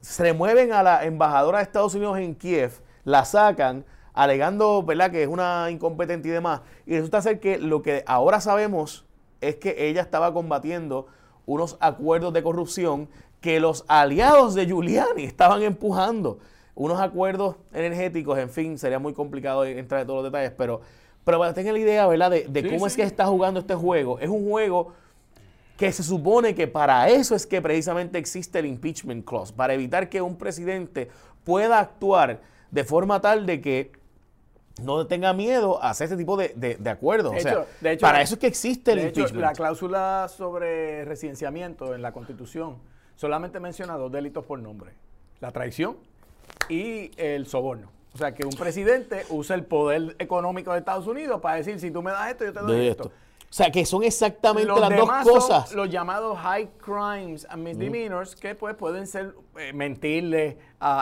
[0.00, 5.22] se remueven a la embajadora de Estados Unidos en Kiev, la sacan alegando, ¿verdad?, que
[5.22, 6.62] es una incompetente y demás.
[6.86, 9.06] Y resulta ser que lo que ahora sabemos
[9.40, 11.06] es que ella estaba combatiendo
[11.46, 13.08] unos acuerdos de corrupción
[13.40, 16.40] que los aliados de Giuliani estaban empujando
[16.74, 20.80] unos acuerdos energéticos, en fin, sería muy complicado entrar en todos los detalles, pero,
[21.24, 24.18] pero para que tengan la idea, ¿verdad?, de, cómo es que está jugando este juego.
[24.20, 24.92] Es un juego
[25.78, 30.08] que se supone que para eso es que precisamente existe el impeachment clause, para evitar
[30.08, 31.08] que un presidente
[31.44, 32.40] pueda actuar
[32.72, 33.92] de forma tal de que
[34.82, 37.32] no tenga miedo a hacer este tipo de, acuerdos.
[37.36, 37.64] o sea,
[38.00, 39.40] para eso es que existe el impeachment.
[39.40, 42.78] la cláusula sobre residenciamiento en la Constitución
[43.14, 44.94] solamente menciona dos delitos por nombre.
[45.38, 45.96] La traición
[46.68, 47.88] y el soborno.
[48.14, 51.92] O sea, que un presidente usa el poder económico de Estados Unidos para decir, si
[51.92, 53.12] tú me das esto, yo te doy esto.
[53.50, 55.72] O sea, que son exactamente las dos cosas.
[55.72, 60.58] los llamados high crimes and misdemeanors, que pues pueden ser eh, mentirle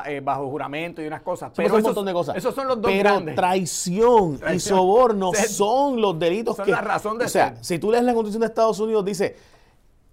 [0.07, 1.51] eh, bajo juramento y unas cosas.
[1.57, 2.37] pero esos, un montón de cosas.
[2.37, 6.71] Esos son los dos pero Traición, y soborno son los delitos son que.
[6.71, 9.37] la razón de O sea, si tú lees la Constitución de Estados Unidos, dice.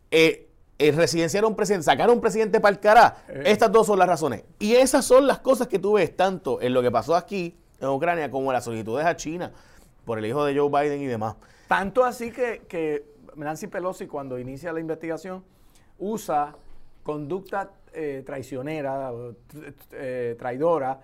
[0.10, 3.98] Eh, residenciar a un presidente, sacar a un presidente para el cará, estas dos son
[3.98, 4.44] las razones.
[4.60, 7.88] Y esas son las cosas que tú ves tanto en lo que pasó aquí en
[7.88, 9.54] Ucrania como en las solicitudes a China
[10.06, 11.36] por el hijo de Joe Biden y demás.
[11.68, 15.44] Tanto así que, Nancy Pelosi cuando inicia la investigación
[15.98, 16.56] usa
[17.02, 19.12] conducta eh, traicionera,
[19.92, 21.02] eh, traidora,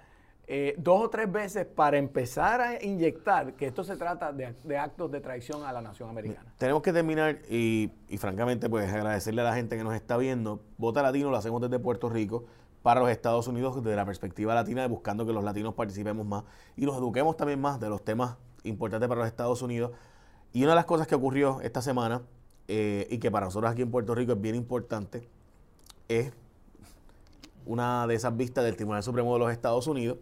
[0.52, 5.12] eh, dos o tres veces para empezar a inyectar que esto se trata de, actos
[5.12, 6.52] de traición a la nación americana.
[6.58, 10.60] Tenemos que terminar y, francamente pues agradecerle a la gente que nos está viendo.
[10.80, 12.46] Vota Latino lo hacemos desde Puerto Rico
[12.82, 16.88] para los Estados Unidos desde la perspectiva latina, buscando que los latinos participemos más y
[16.88, 19.92] nos eduquemos también más de los temas importantes para los Estados Unidos.
[20.54, 22.22] Y una de las cosas que ocurrió esta semana
[22.68, 25.28] eh, y que para nosotros aquí en Puerto Rico es bien importante
[26.10, 26.34] es
[27.66, 30.18] una de esas vistas del Tribunal Supremo de los Estados Unidos,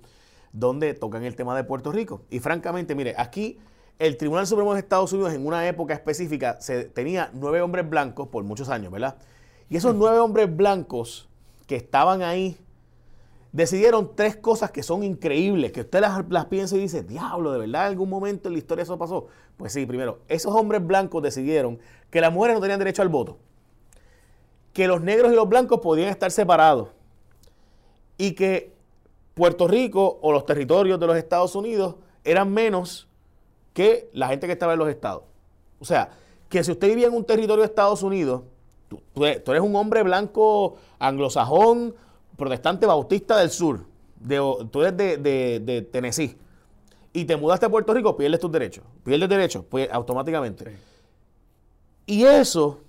[0.52, 2.21] donde tocan el tema de Puerto Rico.
[2.30, 3.58] Y francamente, mire, aquí
[4.00, 8.28] el Tribunal Supremo de Estados Unidos en una época específica se, tenía nueve hombres blancos
[8.28, 9.17] por muchos años, ¿verdad?
[9.69, 11.30] Y esos nueve hombres blancos
[11.65, 12.58] que estaban ahí
[13.58, 17.88] decidieron tres cosas que son increíbles, que usted las, piensa y dice, diablo, ¿de verdad
[17.88, 19.30] en algún momento en la historia eso pasó?
[19.58, 21.80] Pues sí, primero, esos hombres blancos decidieron
[22.12, 23.39] que las mujeres no tenían derecho al voto,
[24.74, 26.89] que los negros y los blancos podían estar separados
[28.20, 28.76] y que
[29.34, 33.08] Puerto Rico o los territorios de los Estados Unidos eran menos
[33.74, 35.24] que la gente que estaba en los estados.
[35.80, 36.12] O sea,
[36.48, 38.43] que si usted vivía en un territorio de Estados Unidos,
[38.88, 41.96] tú, eres un hombre blanco anglosajón,
[42.38, 43.82] protestante bautista del sur,
[44.19, 44.38] de,
[44.71, 46.38] tú eres de, Tennessee,
[47.12, 48.84] y te mudaste a Puerto Rico, pierdes tus derechos.
[49.04, 50.78] Pierdes derechos, pues automáticamente.
[52.06, 52.82] Y eso,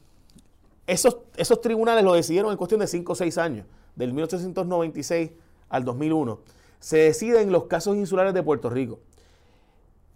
[0.86, 5.30] esos, esos tribunales lo decidieron en cuestión de 5 o 6 años, del 1896
[5.70, 6.40] al 2001.
[6.78, 9.00] Se deciden los casos insulares de Puerto Rico.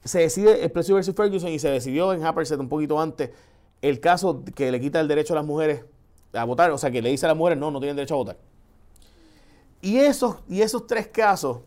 [0.05, 3.31] Se decide el precio versus Ferguson y se decidió en Happerset un poquito antes
[3.81, 5.85] el caso que le quita el derecho a las mujeres
[6.33, 8.18] a votar, o sea, que le dice a las mujeres, no, no tienen derecho a
[8.18, 8.37] votar.
[9.83, 11.59] Y esos, y esos tres casos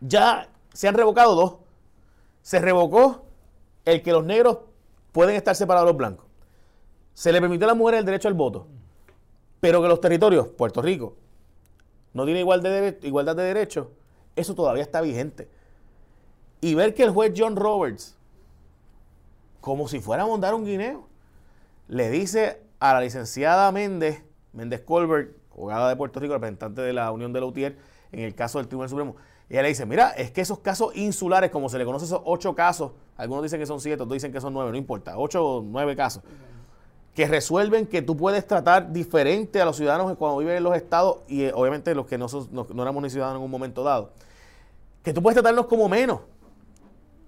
[0.00, 1.56] ya se han revocado dos.
[2.42, 3.24] Se revocó
[3.84, 4.58] el que los negros
[5.12, 6.26] pueden estar separados de los blancos.
[7.14, 8.66] Se le permitió a las mujeres el derecho al voto.
[9.60, 11.16] Pero que los territorios, Puerto Rico,
[12.12, 13.88] no tiene igualdad de, igualdad de derechos,
[14.36, 15.48] eso todavía está vigente.
[16.60, 18.16] Y ver que el juez John Roberts,
[19.60, 21.08] como si fuera a montar un guineo,
[21.88, 27.10] le dice a la licenciada Méndez, Méndez Colbert, abogada de Puerto Rico, representante de la
[27.10, 27.76] Unión de la UTIER,
[28.12, 29.16] en el caso del Tribunal Supremo.
[29.48, 32.20] Y ella le dice, mira, es que esos casos insulares, como se le conoce esos
[32.24, 35.44] ocho casos, algunos dicen que son siete, otros dicen que son nueve, no importa, ocho
[35.44, 36.22] o nueve casos,
[37.14, 41.18] que resuelven que tú puedes tratar diferente a los ciudadanos cuando viven en los estados
[41.26, 44.12] y eh, obviamente los que no, no, éramos ni ciudadanos en un momento dado,
[45.02, 46.20] que tú puedes tratarnos como menos.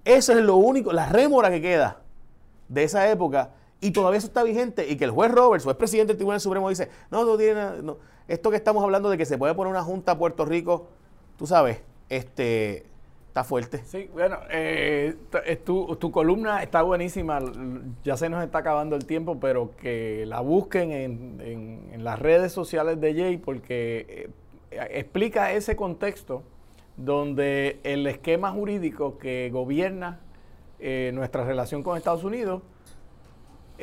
[0.05, 2.01] Eso es lo único, la rémora que queda
[2.69, 5.75] de esa época y todavía eso está vigente y que el juez Roberts, o es
[5.75, 9.25] presidente del Tribunal Supremo, dice, no, no tiene, no, esto que estamos hablando de que
[9.25, 10.87] se puede poner una junta a Puerto Rico,
[11.37, 12.85] tú sabes, este
[13.31, 13.81] está fuerte.
[13.85, 15.15] Sí, bueno, eh,
[15.63, 17.39] tu, columna está buenísima,
[18.03, 22.99] ya se nos está acabando el tiempo, pero que la busquen en, las redes sociales
[22.99, 24.29] de Jay porque
[24.69, 26.43] eh, explica ese contexto
[26.97, 30.19] donde el esquema jurídico que gobierna
[30.79, 32.63] eh, nuestra relación con Estados Unidos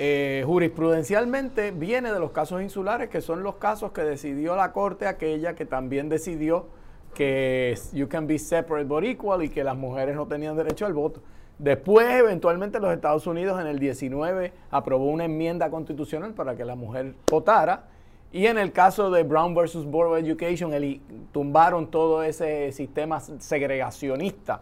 [0.00, 5.08] eh, jurisprudencialmente viene de los casos insulares, que son los casos que decidió la Corte
[5.08, 6.66] aquella que también decidió
[7.14, 10.92] que you can be separate but equal y que las mujeres no tenían derecho al
[10.92, 11.20] voto.
[11.58, 16.76] Después, eventualmente, los Estados Unidos en el 19 aprobó una enmienda constitucional para que la
[16.76, 17.88] mujer votara.
[18.30, 21.00] Y en el caso de Brown versus Board of Education, el,
[21.32, 24.60] tumbaron todo ese sistema segregacionista.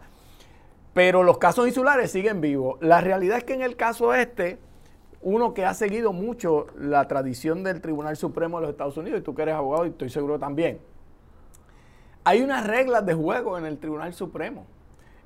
[0.95, 2.79] Pero los casos insulares siguen vivos.
[2.81, 4.57] La realidad es que en el caso este,
[5.21, 9.23] uno que ha seguido mucho la tradición del Tribunal Supremo de los Estados Unidos, y
[9.23, 10.79] tú que eres abogado y estoy seguro también,
[12.23, 14.65] hay unas reglas de juego en el Tribunal Supremo.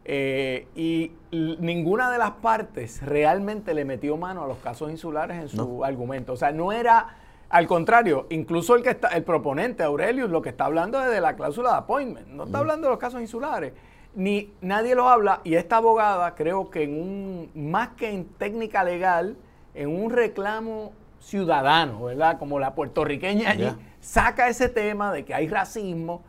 [0.03, 5.49] Eh, y ninguna de las partes realmente le metió mano a los casos insulares en
[5.49, 6.33] su argumento.
[6.33, 7.17] O sea, no era,
[7.49, 11.21] al contrario, incluso el que está, el proponente, Aurelius, lo que está hablando es de
[11.21, 13.73] la cláusula de appointment, no está hablando de los casos insulares.
[14.13, 18.83] Ni nadie lo habla, y esta abogada creo que en un, más que en técnica
[18.83, 19.37] legal,
[19.73, 22.37] en un reclamo ciudadano, ¿verdad?
[22.39, 26.23] Como la puertorriqueña allí, saca ese tema de que hay racismo.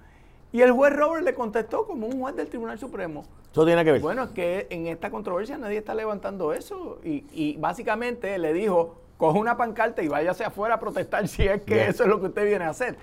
[0.52, 3.24] Y el juez Robert le contestó como un juez del Tribunal Supremo.
[3.50, 4.00] Eso tiene que ver.
[4.00, 7.00] Bueno, es que en esta controversia nadie está levantando eso.
[7.04, 11.88] Y, básicamente le dijo, coge una pancarta y váyase afuera a protestar si es que
[11.88, 12.96] eso es lo que usted viene a hacer.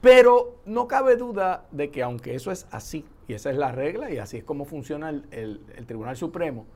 [0.00, 4.10] Pero no cabe duda de que aunque eso es así, y esa es la regla,
[4.10, 6.66] y así es como funciona el Tribunal Supremo,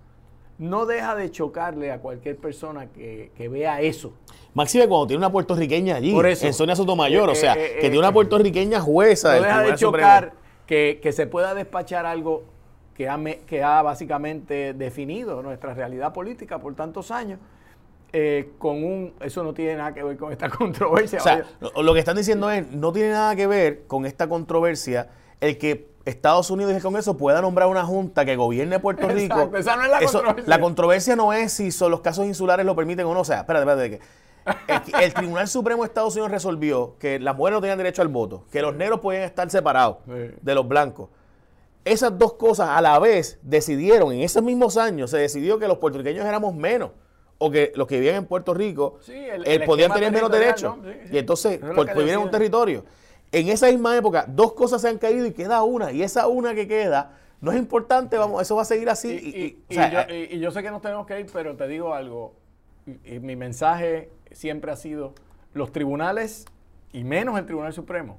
[0.61, 4.12] no deja de chocarle a cualquier persona que, vea eso.
[4.53, 7.99] Máxime cuando tiene una puertorriqueña allí, en Sonia Sotomayor, o sea, eh, eh, que tiene
[7.99, 9.37] una puertorriqueña jueza.
[9.37, 10.32] No deja de chocar
[10.66, 12.45] que, se pueda despachar algo
[12.95, 17.41] que ha, que ha básicamente definido nuestra realidad política por tantos años.
[18.12, 21.20] Eh, con un eso no tiene nada que ver con esta controversia.
[21.20, 21.45] O sea,
[21.80, 25.09] lo que están diciendo es, no tiene nada que ver con esta controversia
[25.41, 29.51] el que Estados Unidos y el Congreso pueda nombrar una junta que gobierne Puerto Rico.
[29.57, 30.44] esa no es la controversia.
[30.46, 33.20] La controversia no es si son los casos insulares lo permiten o no.
[33.20, 33.90] O sea, espérate, espérate.
[33.90, 38.09] Que el, Tribunal Supremo de Estados Unidos resolvió que las mujeres no tenían derecho al
[38.09, 41.11] voto, que los negros podían estar separados de los blancos.
[41.84, 45.78] Esas dos cosas a la vez decidieron, en esos mismos años, se decidió que los
[45.78, 46.90] puertorriqueños éramos menos
[47.38, 50.76] o que los que vivían en Puerto Rico eh, podían tener menos derechos.
[51.11, 52.84] Y entonces, por vivir en un territorio.
[53.33, 55.93] En esa misma época, dos cosas se han caído y queda una.
[55.93, 59.59] Y esa una que queda no es importante, vamos, eso va a seguir así.
[59.68, 62.35] Y, yo, y yo, sé que nos tenemos que ir, pero te digo algo.
[63.05, 65.14] Y, mi mensaje siempre ha sido,
[65.55, 66.45] los tribunales,
[66.93, 68.18] y menos el Tribunal Supremo,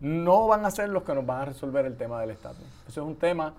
[0.00, 2.64] no van a ser los que nos van a resolver el tema del estatus.
[2.86, 3.54] Eso es un tema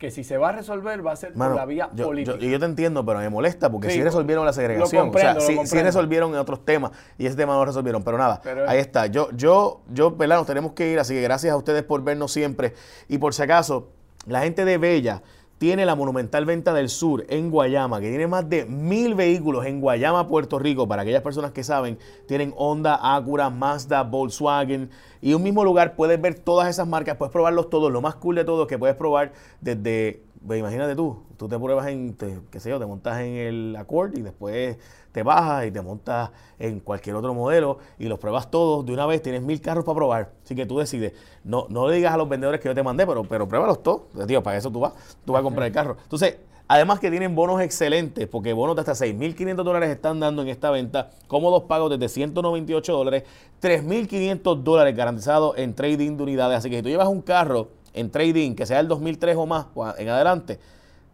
[0.00, 2.38] que si se va a resolver va a ser por la vía política.
[2.40, 5.82] y yo te entiendo, pero me molesta porque si resolvieron la segregación, o sea, sí,
[5.82, 9.06] resolvieron en otros temas y ese tema no lo resolvieron, pero nada, ahí está.
[9.08, 10.38] Yo, yo, yo, ¿verdad?
[10.38, 12.72] Nos tenemos que ir, así que gracias a ustedes por vernos siempre
[13.08, 13.90] y por si acaso,
[14.26, 15.22] la gente de Bella
[15.60, 19.82] tiene la Monumental Venta del Sur en Guayama, que tiene más de mil vehículos en
[19.82, 20.88] Guayama, Puerto Rico.
[20.88, 24.88] Para aquellas personas que saben, tienen Honda, Acura, Mazda, Volkswagen.
[25.20, 27.92] Y un mismo lugar puedes ver todas esas marcas, puedes probarlos todos.
[27.92, 31.58] Lo más cool de todo es que puedes probar desde, pues, imagínate tú, tú te
[31.58, 32.16] pruebas en,
[32.50, 34.78] qué sé yo, te montas en el Accord y después
[35.12, 39.06] te bajas y te montas en cualquier otro modelo y los pruebas todos de una
[39.06, 40.32] vez, tienes mil carros para probar.
[40.44, 41.12] Así que tú decides,
[41.44, 44.02] no, no le digas a los vendedores que yo te mandé, pero, pero pruébalos todos.
[44.26, 45.96] Tío, para eso tú vas, tú vas a comprar el carro.
[46.02, 46.36] Entonces,
[46.72, 50.70] Además que tienen bonos excelentes, porque bonos de hasta 6.500 dólares están dando en esta
[50.70, 53.24] venta, cómodos pagos desde 198 dólares,
[53.60, 56.58] 3.500 dólares garantizados en trading de unidades.
[56.58, 59.66] Así que si tú llevas un carro en trading que sea el 2003 o más
[59.98, 60.58] en adelante,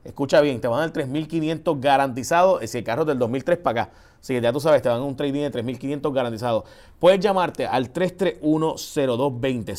[0.05, 3.83] escucha bien, te van a dar 3.500 garantizados si el carro es del 2003 para
[3.83, 3.93] acá.
[4.20, 6.64] Así que ya tú sabes, te van a un trading de 3.500 garantizados.
[6.99, 9.77] Puedes llamarte al 3310220,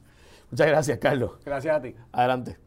[0.49, 1.32] Muchas gracias, Carlos.
[1.45, 1.95] Gracias a ti.
[2.12, 2.58] Adelante.